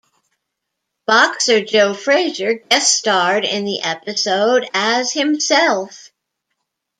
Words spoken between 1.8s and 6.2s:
Frazier guest starred in the episode as himself.